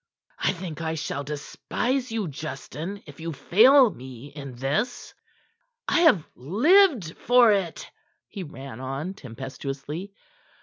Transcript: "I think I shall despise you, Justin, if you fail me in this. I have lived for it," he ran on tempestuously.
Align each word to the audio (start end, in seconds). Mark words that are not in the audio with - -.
"I 0.39 0.53
think 0.53 0.81
I 0.81 0.95
shall 0.95 1.23
despise 1.23 2.11
you, 2.11 2.27
Justin, 2.27 3.03
if 3.05 3.19
you 3.19 3.31
fail 3.31 3.91
me 3.91 4.29
in 4.35 4.55
this. 4.55 5.13
I 5.87 5.99
have 5.99 6.25
lived 6.33 7.15
for 7.17 7.51
it," 7.51 7.87
he 8.27 8.41
ran 8.41 8.79
on 8.79 9.13
tempestuously. 9.13 10.11